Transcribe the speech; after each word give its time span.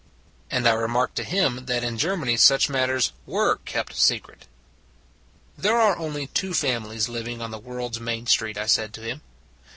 And 0.49 0.67
I 0.67 0.73
remarked 0.73 1.15
to 1.17 1.23
him 1.23 1.67
that 1.67 1.83
in 1.83 1.95
Germany 1.99 2.35
such 2.35 2.69
matters 2.71 3.11
were 3.27 3.57
kept 3.65 3.95
secret. 3.95 4.47
There 5.55 5.79
are 5.79 5.95
only 5.95 6.25
two 6.25 6.55
families 6.55 7.07
living 7.07 7.39
on 7.39 7.51
the 7.51 7.59
world 7.59 7.97
s 7.97 8.01
Main 8.01 8.25
Street, 8.25 8.57
I 8.57 8.65
said 8.65 8.95
to 8.95 9.01
him. 9.03 9.21